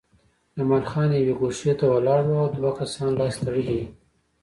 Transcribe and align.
جمال 0.57 0.83
خان 0.91 1.09
یوې 1.19 1.33
ګوښې 1.39 1.73
ته 1.79 1.85
ولاړ 1.93 2.21
و 2.27 2.31
او 2.41 2.47
دوه 2.57 2.71
کسان 2.79 3.11
لاس 3.19 3.35
تړلي 3.45 3.75
وو 3.81 3.87